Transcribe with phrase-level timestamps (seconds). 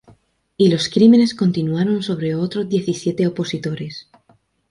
[0.57, 4.09] Y los crímenes continuaron sobre otros diecisiete opositores.